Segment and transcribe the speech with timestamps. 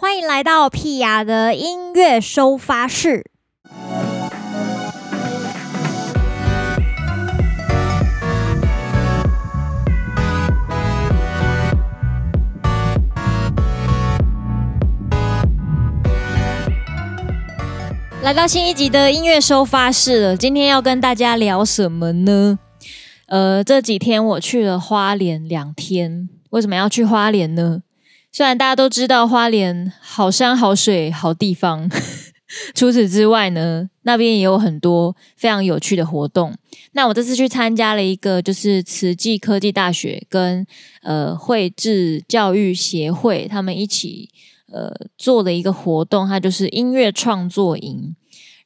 [0.00, 3.28] 欢迎来到屁雅的音乐收发室。
[18.22, 22.60] 来到新一集的音乐收发室了，今天要跟大家聊什么呢？
[23.26, 26.28] 呃，这几天我去了花莲两天。
[26.50, 27.82] 为什么要去花莲呢？
[28.30, 31.90] 虽然大家都知道花莲好山好水好地方，
[32.74, 36.54] 除此之外呢，那边也有很多非常有趣的活动。
[36.92, 40.66] 那我这次去参加了一个，就是慈济科技大学跟
[41.02, 44.30] 呃绘制教育协会他们一起
[44.72, 48.14] 呃做的一个活动，它就是音乐创作营。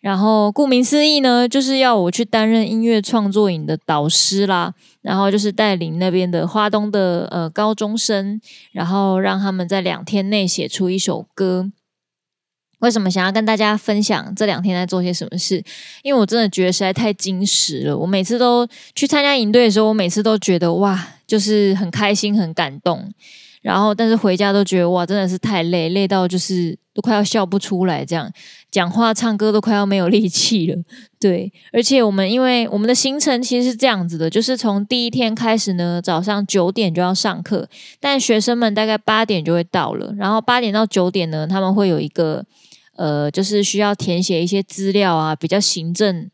[0.03, 4.75] 然后顾名思义呢，就是要我去担任音乐创作营的导师啦。
[5.01, 11.71] 然后就是带领那边的花东的呃高中生，然后让他们在两天内写出一首歌。
[12.81, 15.63] 为什么想要跟大家分享这两天在做些什么事？
[16.03, 17.97] 因为我真的觉得实在太精实了。
[17.97, 23.13] 我每次都去参加营队的时候，我每次都觉得哇，就是很开心、很感动。
[23.63, 28.29] 然后，但是回家都觉得哇，真的是太累，累到就是都快要笑不出来，这样
[28.73, 30.83] 讲话、唱歌都快要没有力气了。
[31.21, 37.69] 对，而且我们因为我们的行程其实是这样子的，就是从第一天开始呢，早上九点就要上课，
[38.01, 42.45] 但学生们大概八点就会到了，然后八点到九点呢，他们会有一个
[42.97, 46.29] 呃，就是需要填写一些资料啊，比较行政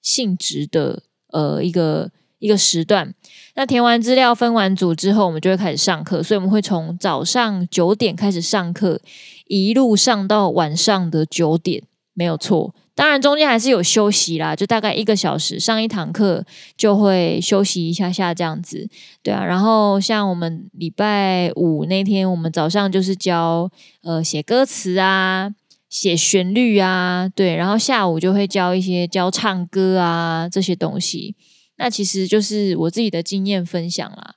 [0.00, 2.12] 性质的呃一个。
[2.40, 3.14] 一个时段，
[3.54, 6.20] 那填完资料分完组之后，我们就会开始上课。
[6.22, 9.00] 所以我们会从早上九点开始上课，
[9.46, 11.82] 一路上到晚上的九点，
[12.14, 12.74] 没有错。
[12.94, 16.44] 当然中间还是有休息啦，就大概一个小时上一堂课，
[16.76, 18.88] 就会休息一下下这样子。
[19.22, 23.70] 对啊，然后像我们礼拜五那天，我们早上就是教
[24.02, 25.50] 呃写歌词啊，
[25.88, 31.34] 写旋律啊，对，然后下午就会教一些教唱歌啊这些东西。
[31.80, 34.34] 那其实就是我自己的经验分享啦。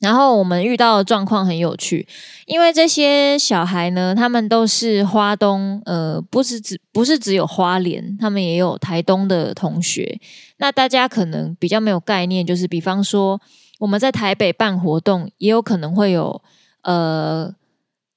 [0.00, 2.06] 然后我们遇到的状况很有趣，
[2.46, 10.20] 因为这些小孩呢，他们都是花东，呃，不是只不是只有花莲，他们也有台东的同学。
[10.58, 13.40] 那大家可能比较没有概念，就是比方说
[13.78, 16.42] 我们在台北办活动，也有可能会有
[16.82, 17.54] 呃，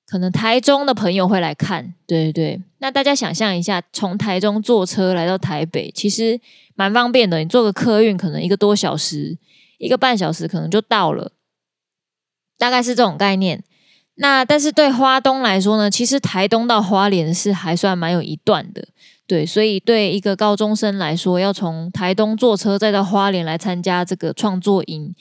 [0.08, 2.62] 可能台中的朋友会来看，对对对。
[2.80, 6.40] 那大家想象一下，从台中坐车来到台北，其实。
[6.78, 9.38] 蛮方便的，你坐个客运可能一个多小时，
[9.78, 11.32] 一个半小时可能就到了，
[12.58, 13.64] 大概是这种概念。
[14.16, 18.86] 那但是对花东来说呢，其实台东到花莲是还算蛮有一段的，
[19.26, 25.16] 对，所以对一个高中生来说，要从台东坐车再到花莲来参加这个创作营。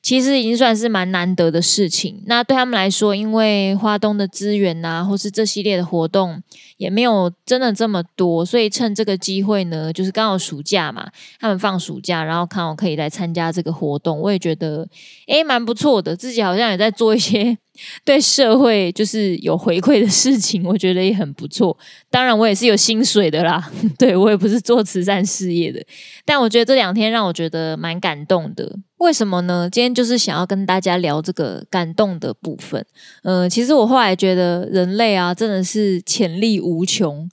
[0.00, 2.22] 其实已经算是蛮难得的事情。
[2.26, 6.42] 那对他们来说，因为花东的资源啊，或是这系列的活动
[6.76, 14.88] 也没有真的这么多，所以趁这个机会呢，就是刚好暑假嘛，他们放暑假，然后看我可以来参加这个活动，我也觉得
[15.26, 17.58] 诶蛮不错的，自己好像也在做一些。
[18.04, 21.78] 对社会就是有回馈的事情，我觉得也很不错。
[22.10, 23.70] 当然，我也是有薪水的啦。
[23.96, 25.80] 对，我也不是做慈善事业的，
[26.24, 28.80] 但我觉得这两天让我觉得蛮感动的。
[28.98, 29.68] 为什么呢？
[29.70, 32.84] 今天就是想要跟大家聊这个感动的部分。
[33.22, 37.28] 嗯、其实我后来觉得人类啊，真的是潜力无穷。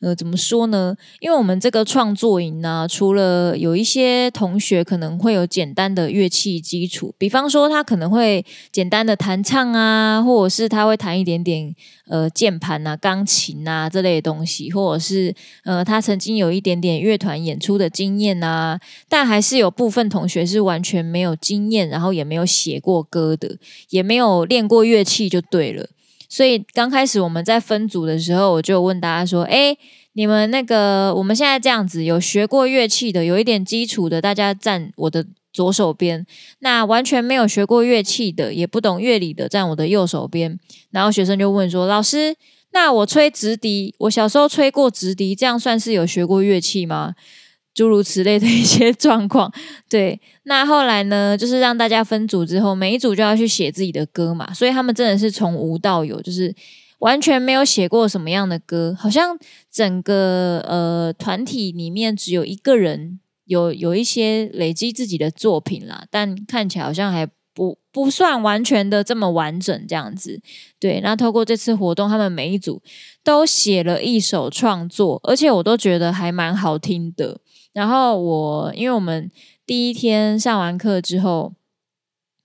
[0.00, 0.94] 呃，怎么说呢？
[1.18, 11.74] 因为我们这个创作营呢，除了有一些同学可能会有简单的乐器基础，比方说他可能会简单的弹唱啊，或者是他会弹一点点
[12.06, 18.78] 呃键盘啊、钢琴啊这类的东西，或者是呃他曾经有一点点乐团演出的经验啊，
[19.08, 23.56] 但还是有部分同学是完全没有经验，然后也没有写过歌的，
[23.90, 25.88] 也没有练过乐器，就对了。
[26.28, 29.76] 所以刚开始我们在分组的时候，我就问大家说：“诶，
[30.12, 36.22] 你们那个我们现在这样子，有学过乐器的，有一点基础的，大家站我的左手边；
[36.58, 40.60] 那完全没有学过乐器的，也不懂乐理的，站我的右手边。”
[40.92, 42.36] 然后学生就问说：“老师，
[42.72, 47.14] 那我吹直笛，我小时候吹过直笛，这样算是有学过乐器吗？”
[47.78, 49.48] 诸如此类的一些状况，
[49.88, 50.20] 对。
[50.42, 54.52] 那后来呢，就是让大家分组之后，每一组就要去写自己的歌嘛。
[54.52, 56.52] 所以他们真的是从无到有，就是
[56.98, 59.38] 完全没有写过什么样的歌，好像
[59.72, 70.40] 整个呃团体里面只有一个人有有一些累积自己的作品啦，但看起来好像还不不算完全的这么完整这样子。
[70.80, 71.00] 对。
[71.00, 72.82] 那透过这次活动，他们每一组
[73.22, 77.38] 都写了一首创作，而且我都觉得还蛮好听的。
[77.78, 79.30] 然后我，因为我们
[79.64, 81.52] 第一天上完课之后，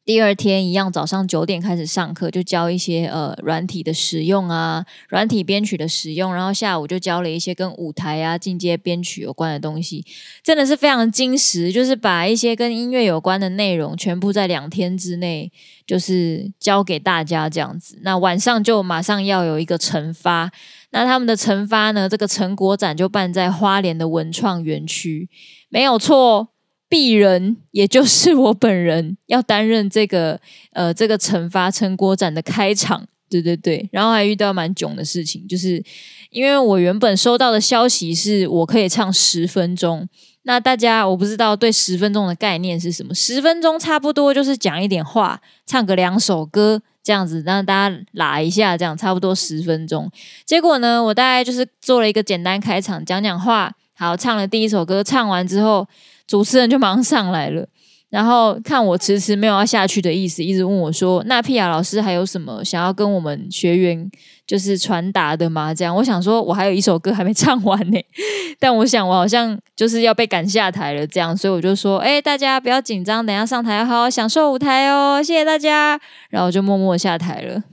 [0.05, 6.35] 第二天一样，早上九点开始上课，就教一些呃软体的使用啊，软体编曲的使用。
[6.35, 10.05] 然后下午就教了一些跟舞台啊、进阶编曲有关的东西，
[10.43, 15.51] 真的是非常精实，就是把一些跟音乐有关的内容全部在两天之内
[15.87, 17.97] 就是教给大家这样子。
[18.03, 20.51] 那晚上就马上要有一个惩罚，
[20.93, 25.27] 那他们的成发呢，这个成果展就办在花莲的文创园区，
[25.67, 26.47] 没有错。
[26.89, 30.39] 鄙人，也就是我本人，要担任这个
[30.73, 35.83] 呃这个成发成果展的开场，对对对，然后还遇到蛮囧的事情，就是
[36.29, 40.07] 因为我原本收到的消息是我可以唱十分钟，
[40.43, 50.09] 那大家我不知道对十分钟的概念是什么，十分钟差不多就是讲一点话，唱个两首歌这样子，让大家拉一下，这样差不多十分钟。
[50.45, 55.87] 结果呢，我大概就是做了一个简单开场，讲讲话，好，唱了第一首歌，唱完之后。
[56.25, 57.67] 主持人就马上上来了，
[58.13, 64.07] 然后看我迟迟没有要下去的意思，一直问我说：“那皮亚老师还有什么想要跟我们学员
[64.45, 67.99] 就是传达的吗？”这样，我想说，我还有一首歌还没唱完呢，
[68.59, 75.99] 但我想我好像就是要被赶下台了，这样，所以我就说：“哎，大家不要紧张，等下上台要好好享受舞台哦，谢谢大家。”
[76.29, 77.63] 然后就默默下台了。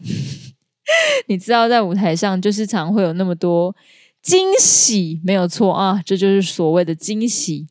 [1.28, 3.76] 你知道，在舞台上就是常会有那么多
[4.22, 7.66] 惊喜，没有错啊，这就是所谓的惊喜。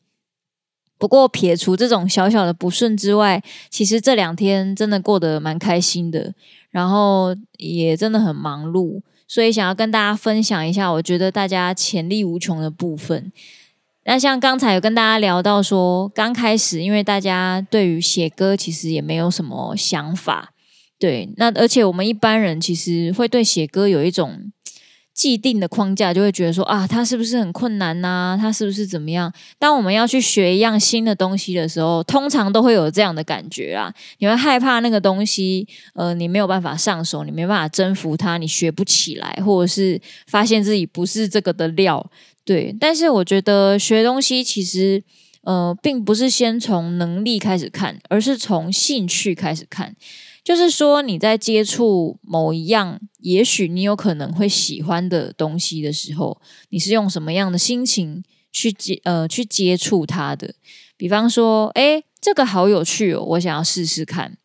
[1.00, 6.34] 不过撇除这种小小的不顺之外，其实这两天真的过得蛮开心的，
[6.70, 13.32] 然后也真的很忙碌，所以想要跟大家分享一下，我觉得大家潜力无穷的部分。
[14.04, 20.52] 那像刚才有跟大家聊到说，刚开始因为大家对于写歌其实也没有什么想法，
[20.98, 24.52] 对，那而且我们一般人其实会对写歌有一种。
[25.20, 28.38] 既定的框架就会觉得说啊，他是不是很困难呐、啊？
[28.40, 29.30] 他是不是怎么样？
[29.58, 33.92] 当我们要去学一样新的东西的时候，通常都会有这样的感觉啊。
[34.16, 42.10] 你会害怕那个东西，呃，你没有办法上手，你没办法征服它，你学不起来，或者是发现自己不是这个的料。
[42.42, 45.02] 对，但是我觉得学东西其实，
[45.42, 49.96] 呃，并不是先从能力开始看，而是从兴趣开始看。
[50.44, 56.40] 就是说，你在接触某一样，也许你有可能会喜欢的东西的时候，
[56.70, 58.22] 你是用什么样的心情
[58.52, 60.54] 去接呃去接触它的？
[60.96, 64.36] 比方说，诶，这个好有趣哦，我想要试试看。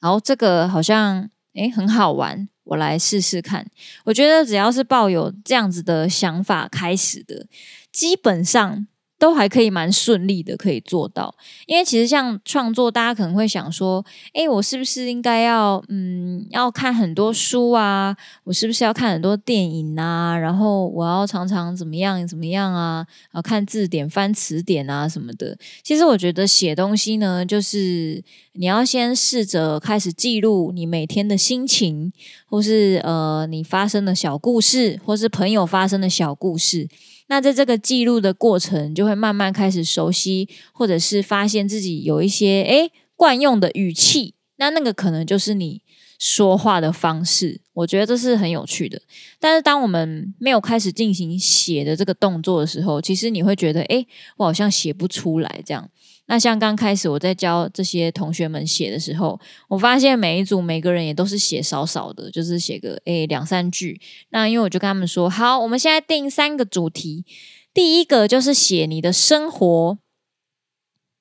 [0.00, 3.68] 然后这个好像诶很好玩，我来试试看。
[4.04, 7.46] 我觉得只要是抱有这样子的想法开始的，
[7.92, 8.88] 基本上。
[9.18, 11.34] 都还可以蛮顺利的，可以做到。
[11.66, 14.04] 因为其实像创作，大家可能会想说
[14.34, 18.14] ：“诶，我是不是应该要嗯，要看很多书啊？
[18.44, 20.36] 我是不是要看很多电影啊？
[20.36, 23.06] 然后我要常常怎么样怎么样啊？
[23.34, 28.22] 要看字典、翻词典啊什么的。”其实我觉得写东西呢，就是
[28.52, 32.12] 你要先试着开始记录你每天的心情，
[32.46, 36.88] 或是呃你发生的小故事，或是朋友发生的小故事。
[37.28, 45.82] 那在这个记录的过程，就会慢慢开始熟悉，或者是发现自己有一些诶惯用的语气，那那个可能就是你
[46.18, 47.60] 说话的方式。
[47.74, 49.02] 我觉得这是很有趣的。
[49.38, 54.06] 但是当我们没有开始进行写的这个动作的时候，其实你会觉得，诶，
[54.36, 55.90] 我好像写不出来这样。
[56.26, 59.38] 那像刚开始我在教这些同学们写的时候，
[59.68, 64.00] 我发现每一组每个人也都是写少少的，就是写个诶两三句。
[64.30, 67.24] 那因为我就跟他们说，好，我们现在定三个主题，
[67.72, 69.98] 第一个就是写你的生活。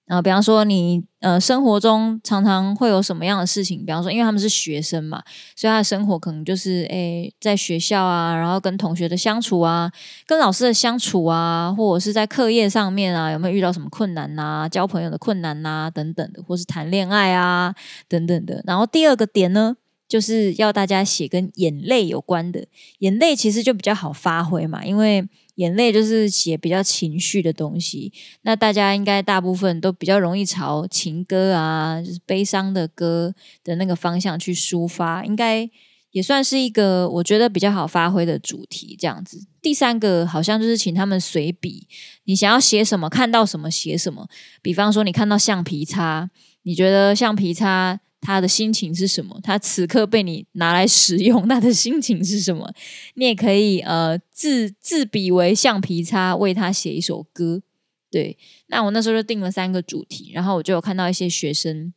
[0.07, 3.83] 然后，比方说你呃生活中常常会有什么样的事情？
[3.83, 5.23] 比方说，因为他们是学生嘛，
[5.55, 9.91] 所以他的生活可能就是诶在学校啊，然后跟同学的相处啊，
[10.27, 14.69] 跟老师的相处啊，或者是在课业上面啊，有没有遇到什么困难呐？
[14.69, 17.73] 交朋友的困难呐，等等的，或是谈恋爱啊，
[18.07, 18.61] 等等的。
[18.67, 19.75] 然后第二个点呢，
[20.07, 22.65] 就是要大家写跟眼泪有关的，
[22.99, 25.27] 眼泪其实就比较好发挥嘛，因为。
[25.55, 33.33] 眼泪就是写比较情绪的东西，那大家应该大部分都比较容易朝情歌啊，就是悲伤的歌
[33.63, 35.69] 的那个方向去抒发，应该
[36.11, 38.97] 也算是一个我觉得比较好发挥的主题。
[38.99, 41.87] 这样子，第三个好像就是请他们随笔，
[42.25, 44.27] 你想要写什么，看到什么写什么。
[44.61, 46.29] 比方说，你看到橡皮擦，
[46.63, 48.01] 你觉得橡皮擦。
[48.25, 49.39] 他的心情是什么？
[49.43, 52.73] 他此刻被你拿来使用，他的心情是什么？
[53.13, 57.61] 你也可以呃自自比为橡皮擦，为他写一首歌。
[58.09, 58.35] 对，
[58.67, 61.93] 那我那时候就定了三个主题，然后我就有看到一些学生，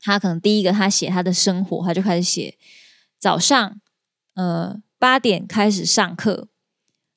[0.00, 2.56] 他可能第一个他写他的生活，他就开始写
[3.18, 3.80] 早上
[4.34, 6.48] 呃八点开始上课，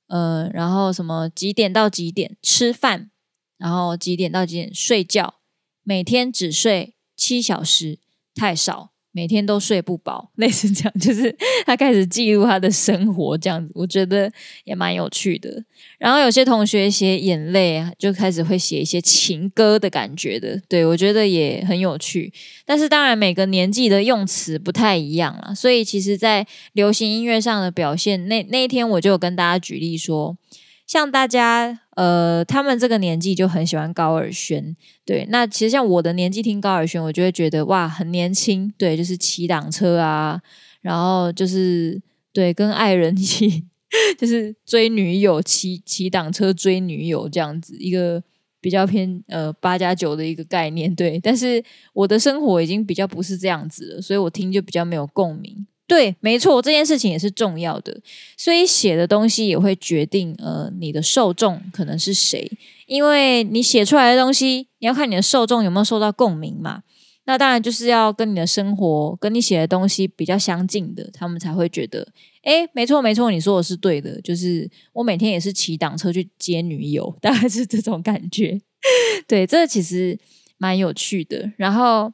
[0.08, 3.10] 呃，然后什么几点到几点吃饭，
[3.58, 5.36] 然后几点到几点睡觉，
[5.84, 6.96] 每天只睡。
[7.16, 8.00] 七小时
[8.36, 8.92] 太少。
[9.16, 11.38] 每天都睡不饱， 类似这样，就是
[11.68, 14.32] 他开始记录他的生活，这样子，我觉得
[14.64, 15.64] 也蛮有趣的。
[16.00, 22.34] 然后有些同学写眼泪，就开始会写一些情歌的感觉的，对，我觉得也很有趣。
[22.66, 30.36] 但是当然每个年纪的用词不太一样啦，所以其实在流行音乐上的表现，那那一天我就跟大家举例说。
[30.86, 35.28] 像大家，呃，他们这个年纪就很喜欢高尔宣，对。
[35.30, 40.42] 那其实像我的年纪听高尔宣，我就会觉得哇，很年轻，对，就是骑档车啊，
[40.82, 43.64] 然后就是对，跟爱人一起，
[44.18, 48.24] 就是追女友，骑骑档车追女友这样子，一个
[48.60, 51.20] 比较偏呃八加九的一个概念，对。
[51.20, 55.68] 但是我的生活已经比较不是这样子了，所以我听就比较没有共鸣。
[55.86, 58.00] 对，没错，这件事情也是重要的，
[58.38, 62.50] 所以写的东西也会决定呃你的受众可能是谁，
[62.88, 66.84] 因为你写出来的东西，你要看你的受众有没有受到共鸣嘛。
[67.26, 72.08] 那当然就是要跟你的生活、跟你写的东西比较相近的，他们才会觉得，
[72.44, 78.60] 诶，没错没错，你说的是对的，就是我每天也是骑挡车去接女友，大概是这种感觉。
[79.28, 80.18] 对，这其实
[80.58, 82.14] 蛮有趣的，然后。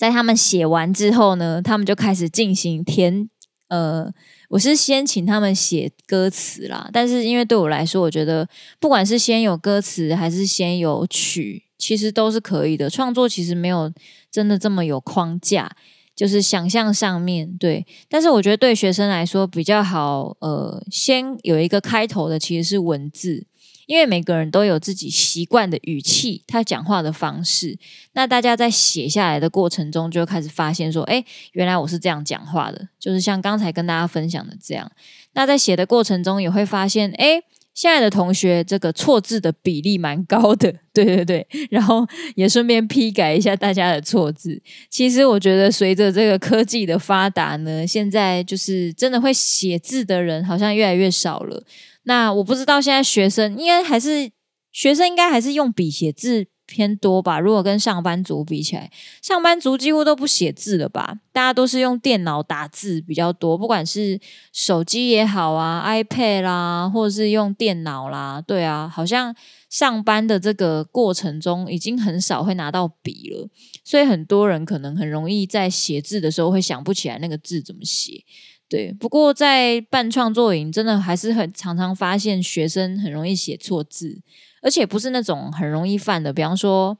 [0.00, 3.28] 在他们写完之后呢，他们就开始进行填。
[3.68, 4.10] 呃，
[4.48, 8.48] 我是先请他们写歌词啦，但是因为对我来说，我觉得
[8.80, 12.88] 不管是先有歌词还是先有曲，其实都是可以的。
[12.88, 13.92] 创作其实没有
[14.30, 15.70] 真的这么有框架，
[16.16, 17.86] 就是想象上面对。
[18.08, 23.46] 但是我觉得对学生来说比较好，呃，先有一个开头的，其实是文字。
[23.90, 27.76] 因为每个人都有自己习惯的语气，他讲话的方式。
[28.12, 34.88] 那大家在写下来的过程中，就开始发现说：“哎，原来我是这样讲话的。”就是像刚才跟大家分享的这样。
[35.32, 37.42] 那在写的过程中，也会发现：“哎，
[37.74, 42.06] 现在的同学这个错字的比例蛮高的。”对对对，然后
[42.36, 44.62] 也顺便批改一下大家的错字。
[44.88, 51.64] 其实我觉得，随着这个科技的发达呢，现在就是真的会写字的人好像越来越少了。
[52.04, 54.30] 那我不知道现在学生应该还是
[54.72, 57.40] 学生应该还是用笔写字偏多吧？
[57.40, 58.90] 如果跟上班族比起来，
[59.20, 61.18] 上班族几乎都不写字了吧？
[61.32, 64.20] 大家都是用电脑打字比较多，不管是
[64.52, 69.34] 手机也好啊，iPad 啦，或者是用电脑啦，对啊，好像
[69.68, 73.48] 上班的这个过程中已经很少会拿到笔了，
[73.82, 78.24] 所以很多人可能很容易在写字的时候会想不起来那个字怎么写。
[78.70, 84.20] 对，不过在办创作营，真的还是很常常发现学生很容易写错字，
[84.62, 86.32] 而且不是那种很容易犯的。
[86.32, 86.96] 比方说，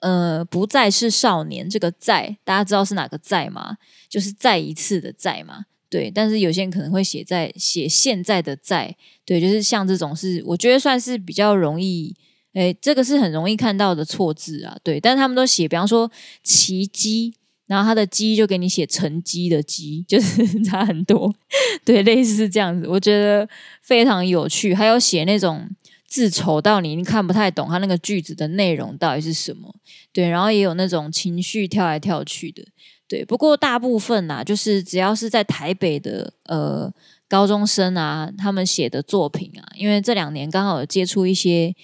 [0.00, 3.76] 呃，不再是少年这个“再”，大家知道是哪个“再”吗？
[4.08, 5.66] 就是再一次的“再”嘛。
[5.88, 12.16] 对，但是有些人可能会写在写现在的“在”，对，就是像这种是，我觉得算是比较容易，
[12.54, 14.76] 诶，这个是很容易看到的错字啊。
[14.82, 16.10] 对，但是他们都写，比方说
[16.42, 17.34] “奇迹”。
[17.66, 21.34] 然后他的“鸡”就给你写成鸡的“鸡”， 就是差很多，
[21.84, 23.48] 对，类似这样子，我觉得
[23.82, 24.72] 非常有趣。
[24.72, 25.68] 还有写那种
[26.06, 29.74] 字丑到你你看不太懂他那个句子的内容到底是什么，
[30.12, 30.28] 对。
[30.28, 32.62] 然后也有那种情绪跳来跳去的，
[33.08, 33.24] 对。
[33.24, 36.92] 不过大部分啊，就是只要是在台北的呃
[37.28, 41.74] 高中生啊，他们写的作品啊，因为这两年刚好有接触一些。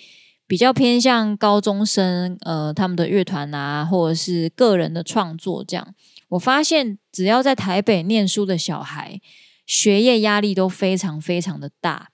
[0.53, 5.95] 比较偏向高中生，呃，他们的乐团啊，或者是个人的创作这样。
[6.29, 9.19] 我发现，只要在台北念书的小孩，
[9.65, 12.11] 学业压力都非常非常的大。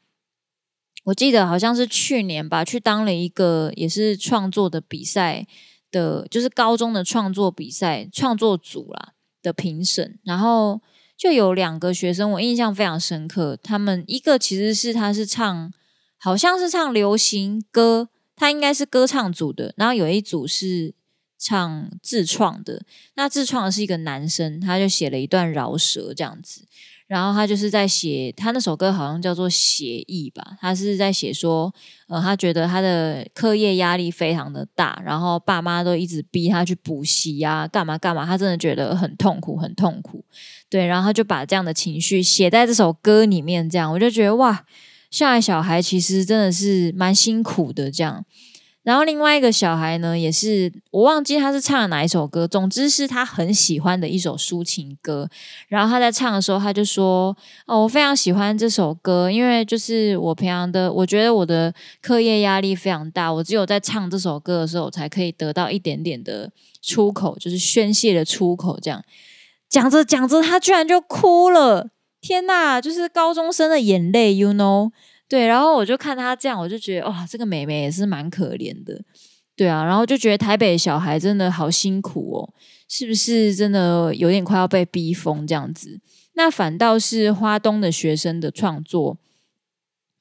[1.07, 5.45] 我记得好像是去年吧，去当了一个也是创作的比赛
[5.91, 10.81] 的，就是高中的创作比赛创作组啦的评审，然后
[11.17, 13.59] 就有两个学生，我印象非常深刻。
[13.61, 15.73] 他们一个其实是他是唱，
[16.17, 18.11] 好像是唱流行歌。
[18.39, 20.95] 他应该是歌唱组的，然后有一组是
[21.37, 22.83] 唱自创的。
[23.15, 26.63] 那自创的是一个男生，他就写了一段饶舌这样子。
[27.09, 30.59] 然后他就是在写他那首歌，好像叫做《写意》吧。
[30.61, 31.73] 他是在写说，
[32.07, 40.23] 呃，他觉得他的课业压力非常的大，然后爸妈都一直逼他去补习啊，干嘛干嘛，他真的觉得很痛苦，很痛苦。
[40.69, 44.67] 对，然后他就把这样的情绪写在这首歌里面，这样我就觉得哇。
[45.11, 48.25] 现在小孩其实真的是蛮辛苦的，这样。
[48.85, 55.29] 然后另外一个小孩呢，也是我忘记他是唱了哪一首歌，总之是他很喜欢的一首抒情歌。
[55.69, 57.37] 然后他在唱的时候，他就说
[57.67, 66.51] ：“哦，我非常喜欢这首歌，因为就是我平常的，我觉得我的课业压力非常大，我只有在唱这首歌的时候，才可以得到一点点的
[66.81, 69.05] 出口，就是宣泄的出口。”这样
[69.69, 71.91] 讲着讲着，他居然就哭了。
[72.21, 74.91] 天呐，就是高中生的眼泪，you know？
[75.29, 79.03] 对，然后我就看他这样，我就觉得哇，这个妹妹也是蛮可怜的。
[79.55, 82.55] 对啊，然后就觉得台北小孩真的好辛苦哦，
[82.89, 86.01] 是不是真的有点快要被逼疯这样子？
[86.35, 89.19] 那反倒是花东的学生的创作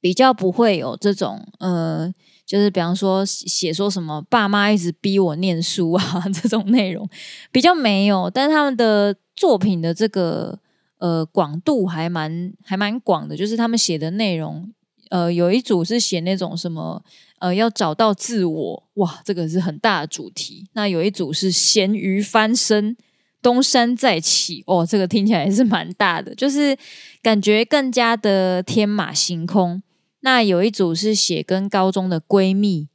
[0.02, 2.12] 比较不会有这种呃，
[2.46, 7.08] 就是比方说写说什么爸妈一直逼我念书啊 这种内容
[7.52, 10.60] 比较没有，但他们的作品的这个
[10.98, 14.72] 呃广度还蛮还蛮广的，就是他们写的内容
[15.10, 17.04] 呃有一组是写那种什么
[17.40, 20.68] 呃要找到自我哇，这个是很大的主题。
[20.74, 22.96] 那有一组是咸鱼翻身。
[23.40, 26.76] 东山再起哦，这个听起来也是蛮大的，就是
[27.22, 29.82] 感觉更加的天马行空。
[30.22, 32.90] 那有一组是写跟高中的闺蜜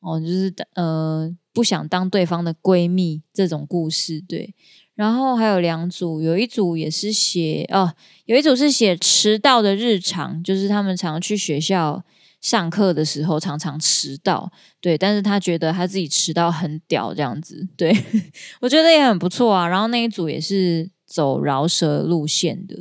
[0.00, 4.54] 哦，就是呃不想当对方的闺蜜这种故事，对。
[4.98, 12.02] 然后还有两组，有一组也是写哦，有一组是写迟到的日常，就是他们常去学校。
[12.40, 14.48] 上课的时候常常迟到，
[14.80, 17.92] 对，但是他觉得他自己迟到很屌，这样子，对，
[18.62, 19.66] 我觉得也很不错啊。
[19.66, 22.76] 然后那一组也是走饶舌路线的，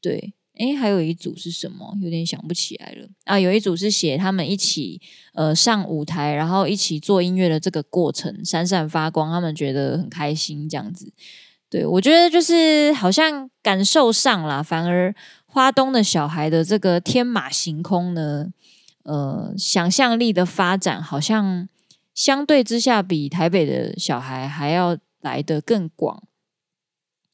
[0.00, 1.98] 对，诶，还有一组是什么？
[2.00, 3.40] 有点想不起来了啊。
[3.40, 5.00] 有一组是写他们一起
[5.34, 11.12] 呃上舞台，然后一起做音乐的这个过程，闪闪发光，他们觉得很开心，这样子。
[11.72, 15.14] 对，我觉得就是好像感受上啦，反而
[15.46, 18.48] 花东的小孩的这个天马行空呢。
[19.04, 21.66] 呃，想象力的发展好像
[22.14, 26.22] 相对之下比台北的小孩还要来得更广，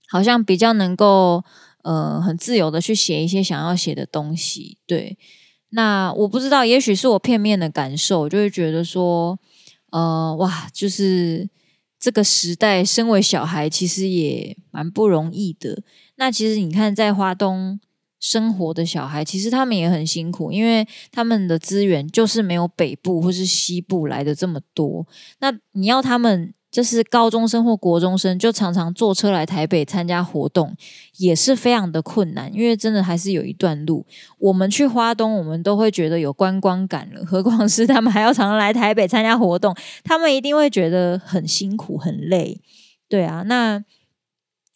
[0.08, 1.44] 好像比较能够
[1.82, 4.78] 呃很自由的去写一些想要写的东西。
[4.86, 5.18] 对，
[5.70, 9.38] 那我不知道，也许是我片面的感受，就会觉得说，
[9.90, 11.50] 呃，哇，就是
[11.98, 15.82] 这个时代，身为小孩其实也蛮不容易的。
[16.16, 17.80] 那其实你看，在花东。
[18.20, 25.06] 生活的小孩其实他们也很辛苦，因为他们的资源就是没有北部或是西部来的这么多。
[25.38, 30.76] 那你要他们就是高中生或国中生，就常常坐车来台北参加活动，
[31.16, 34.06] 也是非常的困难，因为真的还是有一段路。
[34.38, 42.60] 我们去花东，我们都会觉得有观光感了，何况是他们还要常常来台北参加活动，他们一定会觉得很辛苦很累。
[43.08, 43.84] 对啊，那。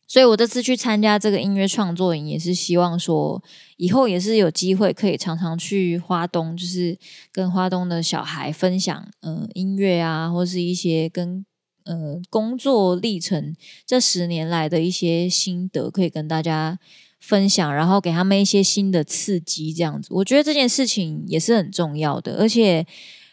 [0.08, 3.42] 所以，我这次去参加这个音乐创作营，也是希望说，
[3.78, 6.98] 以后也是有机会可以常常去花东，就是
[7.32, 11.46] 跟花东的小孩分享，呃，音乐啊，或是一些跟
[11.84, 13.54] 呃工作历程
[13.86, 16.78] 这十年来的一些心得，可以跟大家
[17.20, 22.86] 分享，然后给他们一些新的刺激，这样子，我觉得这件事情也是很重要的，而且。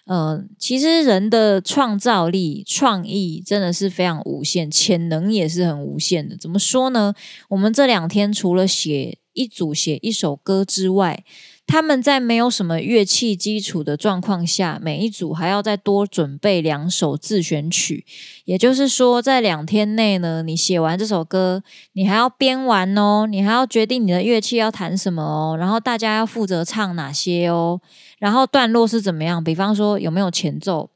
[0.06, 6.36] 呃，其实人的创造力、创意真的是非常无限，潜能也是很无限的。
[6.36, 7.14] 怎么说呢？
[7.50, 11.24] 我们这两天除了写一组写一首歌之外，
[11.70, 18.04] 他们在没有什么乐器基础的状况下，每一组还要再多准备两首自选曲。
[18.46, 21.62] 也就是说，在两天内呢，你写完这首歌，
[21.94, 27.80] 你还要编完哦，你还要决定你的乐器要弹什么哦，然后大家要负责唱哪些哦。
[28.18, 29.44] 然后段落是怎么样？
[29.44, 30.90] 比方说有没有前奏、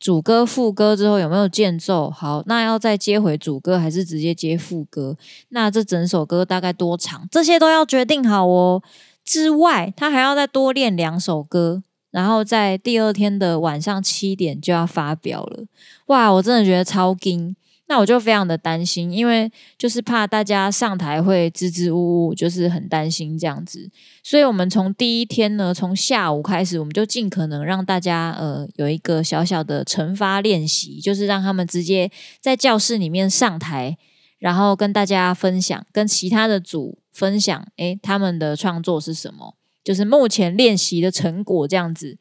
[0.00, 2.10] 主歌、副歌之后有没有间奏？
[2.10, 5.18] 好，那要再接回主歌还是直接接副歌？
[5.50, 7.28] 那这整首歌大概多长？
[7.30, 8.82] 这些都要决定好哦。
[9.24, 15.64] 之外，他还要再多练两首歌，然后在第二天的晚上七点就要发表了。
[16.06, 17.56] 哇，我真的觉得超惊。
[17.86, 23.90] 那我就非常的担心，因为就是怕大家上台会支支吾吾，就是很担心这样子。
[24.22, 32.10] 所以，我们从第一天呢，从下午开始，我们就尽可能让大家呃有一个小小的惩罚练习，就是让他们直接
[32.40, 33.98] 在教室里面上台，
[34.38, 42.18] 然后跟大家分享，跟其他的组分享，诶，他们的创作是什么，就是目前练习的成果这样子。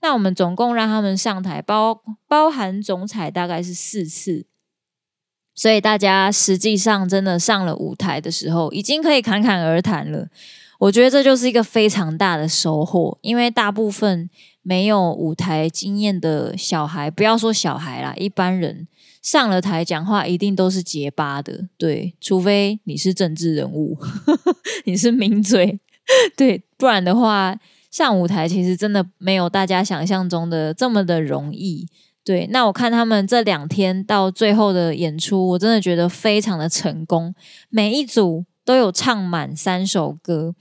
[0.00, 4.46] 那我们总共让他们上台，包包含总彩大概是四次。
[5.54, 10.28] 所以大家实际上真的上了舞台的时候，已经可以侃侃而谈了。
[10.78, 14.30] 我觉得这就是一个非常大的收获，因为大部分
[14.62, 18.88] 没有舞台经验的小孩，不要说小孩啦，一般人
[19.22, 21.68] 上了台讲话一定都是结巴的。
[21.76, 23.98] 对，除非你是政治人物，
[24.84, 25.78] 你是名嘴，
[26.36, 27.58] 对，不然的话，
[27.90, 31.86] 上舞台其实真的没有大家想象中的这么的容易。
[32.22, 37.34] 对，那我看他们这两天到最后的演出，我真的觉得非常的成功。
[37.70, 40.54] 每一组都有唱满三首歌，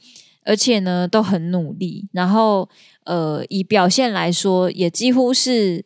[0.46, 2.08] 而且呢都很努力。
[2.14, 2.68] 然后，
[3.04, 5.86] 呃，以表现来说，也几乎是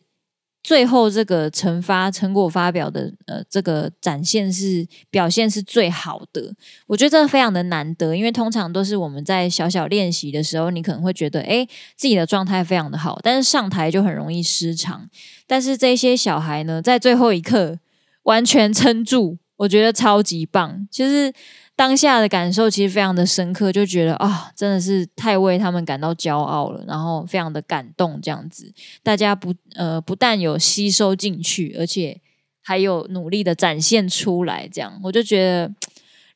[0.64, 6.54] 最后这个成发成果发表的呃这个展现是表现是最好的，
[6.86, 15.06] 我觉得这非常的难得，因为通常都是我们在小小练习的时候，你可能会觉得诶自己的状态非常的好，但是上台就很容易失常。
[15.46, 17.78] 但是这些小孩呢，在最后一刻
[18.22, 21.32] 完全撑住，我觉得超级棒，其实。
[21.76, 28.20] 当下的感受其实非常的深刻，就觉得啊、真的是太为他们感到骄傲了，然后非常的感动。
[28.22, 32.20] 这样子，大家不呃不但有吸收进去，而且
[32.62, 34.68] 还有努力的展现出来。
[34.72, 35.74] 这样，我就觉得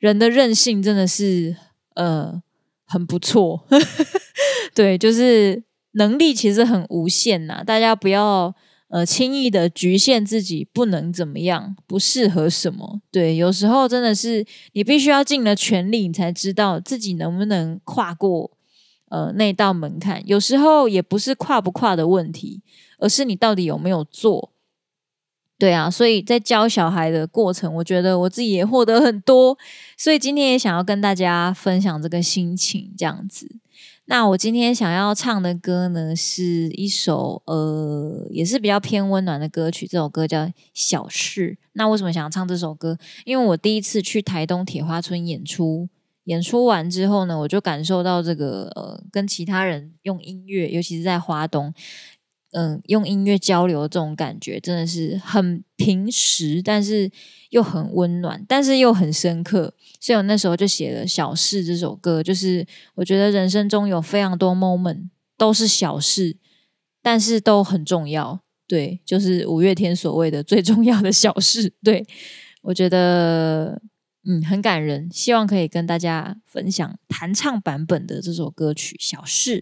[0.00, 1.54] 人的韧性真的是
[1.94, 2.42] 呃
[2.84, 3.64] 很不错。
[4.74, 8.52] 对，就是能力其实很无限呐，大家不要。
[8.88, 13.02] 呃，轻易的局限自己不能怎么样，不适合什么。
[13.10, 18.50] 对，有时候真的是你必须要尽了全力，你才知道自己能不能跨过
[19.10, 20.26] 呃那道门槛。
[20.26, 22.62] 有时候也不是跨不跨的问题，
[22.98, 24.52] 而是你到底有没有做。
[25.58, 29.58] 对啊，所以在教小孩的过程，我觉得我自己也获得很多，
[29.96, 33.56] 所以今天也想要跟大家分享这个心情，这样子。
[34.10, 39.86] 那我今天想要唱的歌呢，是一首呃，也是比较偏温暖的歌曲。
[39.86, 41.58] 这首歌叫《小事》。
[41.74, 42.96] 那为什么想要唱这首歌？
[43.26, 45.90] 因为我第一次去台东铁花村演出，
[46.24, 51.74] 演出完之后呢，我就感受到这个呃，跟其他人用音乐，尤其是在花东。
[52.52, 57.10] 嗯，用音乐交流这种感觉真的是很平实，但是
[57.50, 59.74] 又很温暖，但是又很深刻。
[60.00, 66.38] 所以我那时候就写了《小事》这首歌，就是我觉得人生中有非常多 moment 都是小事，
[67.02, 68.40] 但是都很重要。
[68.66, 71.74] 对，就是五月天所谓的最重要的小事。
[71.82, 72.06] 对，
[72.62, 73.82] 我觉得
[74.24, 79.60] 嗯很感人，希望可以跟大家分享弹唱版本的这首歌曲《小事》。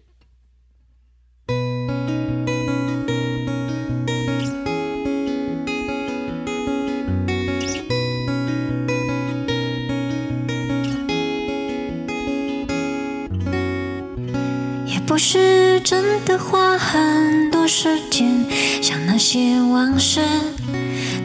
[15.89, 18.45] 真的花很多时间
[18.81, 20.19] 想那些往事，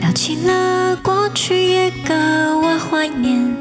[0.00, 2.14] 聊起了过去也格
[2.60, 3.56] 外怀念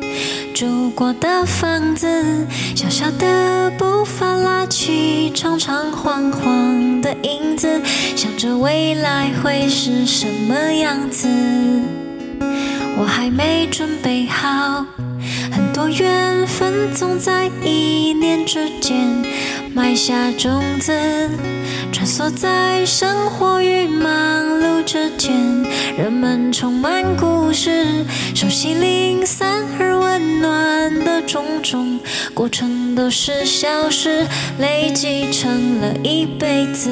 [0.53, 7.81] 住过的房子，小小的步伐拉起长长黄黄的影子，
[8.15, 11.27] 想着未来会是什么样子，
[12.95, 14.85] 我还没准备好，
[15.51, 19.19] 很多缘分总在一念之间。
[19.73, 20.91] 埋下种子，
[21.93, 25.31] 穿梭在生活与忙碌之间，
[25.97, 28.05] 人们充满故事，
[28.35, 31.99] 熟悉零散而温暖的种种，
[32.33, 34.27] 过程都是小事，
[34.59, 36.89] 累积成了一辈子，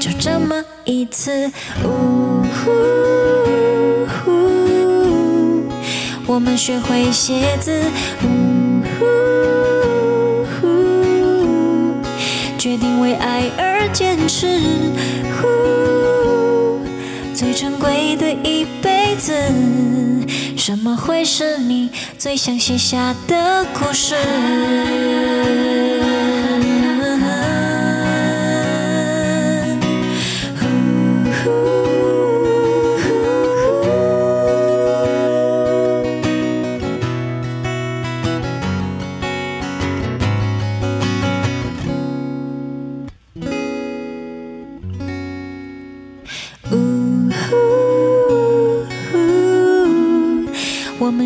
[0.00, 1.50] 就这么一次，
[1.82, 2.70] 呜呼
[4.06, 4.30] 呼，
[6.26, 7.82] 我们学会写字，
[12.74, 14.58] 决定为爱而坚持，
[15.40, 16.80] 呼，
[17.32, 19.32] 最珍贵的一辈子，
[20.56, 24.16] 什么会是你最想写下的故事？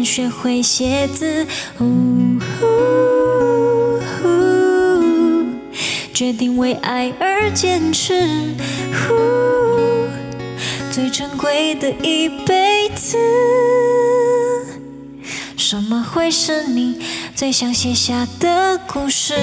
[0.05, 1.47] 学会写字，
[6.13, 8.55] 决定为爱而坚持，
[10.91, 13.17] 最珍贵的一辈子，
[15.57, 16.99] 什么会是你
[17.35, 19.35] 最想写下的故事？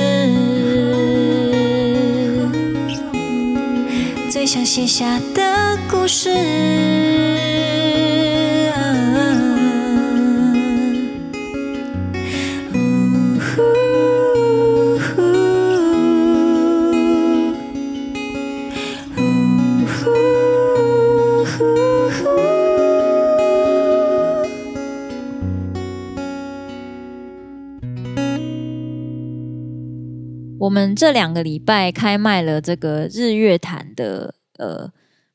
[4.29, 7.24] 最想写下的故事。
[30.59, 34.91] 我们这两个礼拜开卖了这个日月潭的呃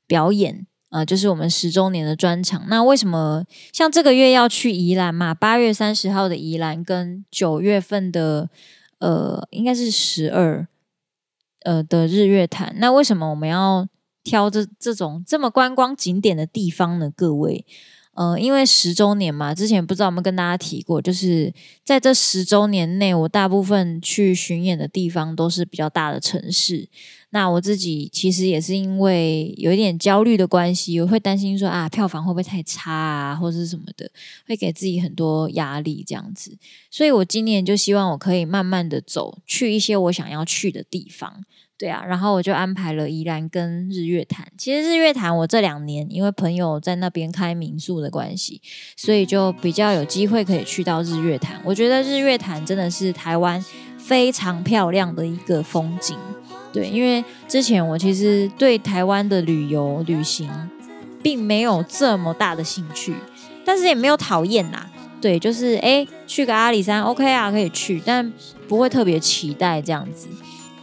[0.07, 2.65] 表演啊、呃，就是我们十周年的专场。
[2.69, 5.35] 那为什么像这个月要去宜兰嘛？
[5.35, 8.49] 八月三十号的宜兰跟九月份的
[8.99, 10.67] 呃应该是十二
[11.65, 12.75] 呃的日月潭。
[12.79, 13.87] 那为什么我们要
[14.25, 17.13] 挑这这种这么观光景点的地方呢？
[17.15, 17.65] 各位，
[18.21, 21.51] 呃，因为十周年嘛，之前不知道有没有跟大家提过，就是
[21.83, 26.87] 在这十周年内，我大部分去巡演的地方都是比较大的城市。
[27.31, 34.11] 那我自己其实也是因为有一点焦虑的关系，我会担心说啊，票房会不会太差啊，或者是什么的，
[34.47, 36.55] 会给自己很多压力这样子。
[36.91, 41.43] 所以我今年就希望我可以慢慢的走，去一些我想要去的地方。
[41.81, 44.47] 对啊，然后我就安排了宜兰跟日月潭。
[44.59, 48.61] 其实日月潭我这两年因为朋友在那边开民宿的关系，
[48.99, 51.59] 所以就比较有机会可以去到日月潭。
[51.65, 53.65] 我觉得日月潭真的是台湾
[53.97, 56.19] 非常漂亮的一个风景。
[56.71, 60.51] 对，因为之前我其实对台湾的旅游旅行
[61.23, 63.15] 并没有这么大的兴趣，
[63.65, 64.87] 但是也没有讨厌呐。
[65.19, 68.31] 对，就是诶，去个阿里山，OK 啊，可以去，但
[68.69, 70.29] 不会特别期待这样子。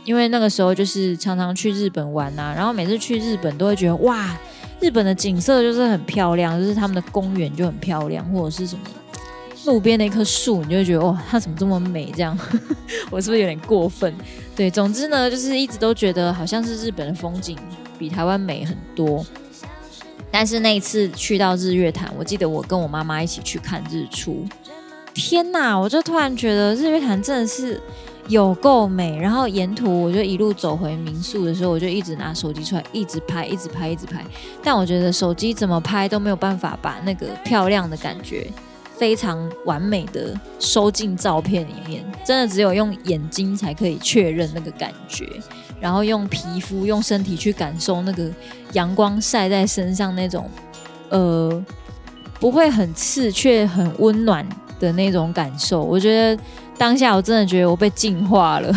[0.08, 4.38] 因为那个时候就是常常去日本玩呐、啊，然后每次去日本都会觉得哇，
[4.80, 8.82] 日本的景色就是很漂亮，就是他们的公园就很漂亮，或者是什么
[9.66, 12.10] 路边的一棵树，你就会觉得哇，它怎么这么美？
[12.16, 12.40] 这样，
[13.12, 14.16] 我是不是有点过分？
[14.56, 17.58] 对，总之呢，就是一直都觉得好像是日本的风景
[18.00, 19.26] 比台湾美很多。
[20.32, 24.46] 但是那一次去到日月潭，我记得我跟我妈妈一起去看日出，
[25.14, 25.78] 天哪！
[25.78, 27.82] 我就突然觉得日月潭真的是
[28.28, 29.18] 有够美。
[29.18, 34.24] 然后沿途我就一路走回民宿的时候，我就一直拿手机出来，一直拍，一直拍，一直拍。
[34.64, 38.48] 但我觉得手机怎么拍都没有办法把那个漂亮的感觉。
[38.96, 45.30] 非常完美的收进照片里面，真的只有用眼睛才可以确认那个感觉，
[45.80, 48.28] 然后用皮肤、用身体去感受那个
[48.74, 50.50] 阳光晒在身上那种，
[51.10, 51.64] 呃，
[52.40, 54.44] 不会很刺却很温暖
[54.80, 55.84] 的那种感受。
[55.84, 56.42] 我觉得
[56.78, 58.74] 当下我真的觉得我被净化了，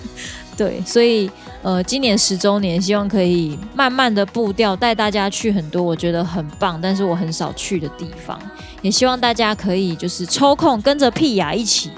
[0.56, 1.30] 对，所以。
[1.64, 8.38] 呃，今年十周年，希望可以慢慢的步调带大家去很多我觉得很棒，但是我很少去的地方。
[8.82, 11.90] 也希望大家可以就是抽空跟着屁雅一起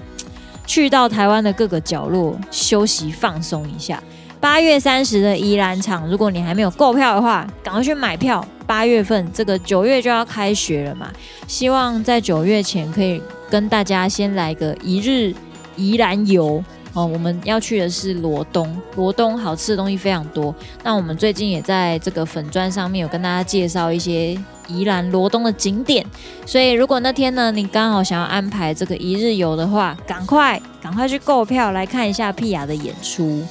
[0.69, 4.01] 去到台湾的各个角落休息放松一下。
[4.39, 8.47] 八月三十的宜兰场，如果你还没有购票的话，赶快去买票。
[8.69, 11.11] 八月份这个九月就要开学了嘛，
[11.49, 15.35] 希望在九月前可以跟大家先来个一日
[15.77, 16.63] 宜兰游。
[16.93, 20.55] 哦，我们要去的是罗东，罗东好吃的东西非常多。
[20.83, 24.35] 那我们最近也在这个粉砖上面有跟大家介绍一些
[24.67, 26.07] 宜兰罗东的景点，
[26.47, 33.43] 所以如果那天呢，你刚好想要安排这个一日游的话，赶快赶快去购票来看一下屁雅的演出。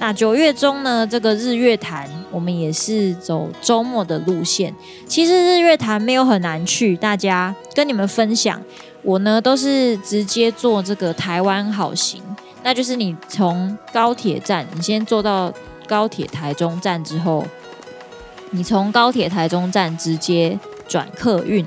[0.00, 4.74] 那九月中呢，这个日月潭我们也是走周末的路线。
[5.06, 8.60] 其实日月潭没有很难去，大家跟你们分享，
[9.04, 12.20] 我呢都是直接坐这个台湾好行。
[12.62, 15.52] 那就是你从高铁站，你先坐到
[15.86, 17.46] 高铁台中站之后，
[18.50, 21.62] 你从高铁台中站直接转客运，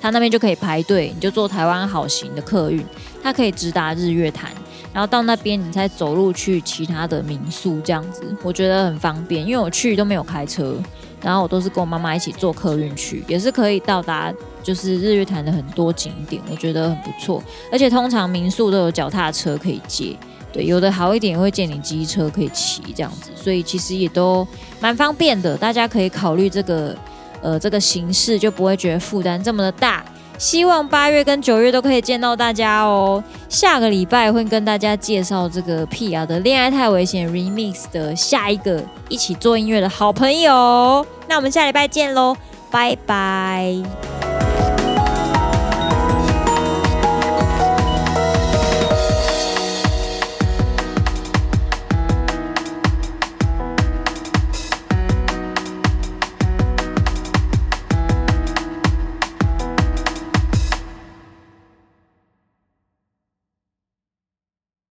[0.00, 2.82] 他那边就可以排队，你就坐台湾好行的客运，
[3.22, 4.50] 它可以直达日月潭，
[4.90, 10.74] 然后到那边你再走路去其他的民宿，这样子我觉得很方便，因为我去都没有开车，
[11.22, 14.32] 然后我都是跟我妈妈一起坐客运去，也是可以到达。
[14.60, 20.14] 就是日月潭的很多景点，我觉得很不错，而且通常民宿都有脚踏车可以借，
[20.52, 24.46] 对，有的好一点会借你机车可以骑这样子，所以其实也都
[24.78, 26.94] 蛮方便的，大家可以考虑这个
[27.40, 30.04] 呃这个形式，就不会觉得负担这么的大。
[30.38, 33.22] 希望八月跟九月都可以见到大家哦。
[33.48, 36.24] 下个礼拜会跟大家介绍这个 P.R.
[36.24, 41.04] 的《恋爱太危险》Remix 的下一个一起做音乐的好朋友。
[41.28, 42.36] 那我们下礼拜见喽，
[42.70, 44.17] 拜拜。